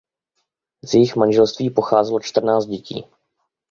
[0.85, 3.05] Z jejich manželství pocházelo čtrnáct dětí.